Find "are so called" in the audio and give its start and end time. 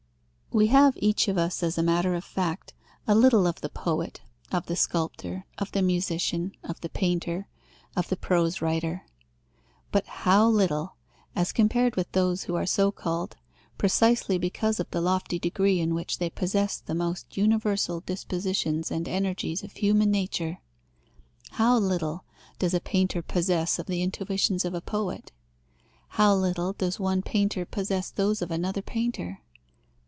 12.55-13.37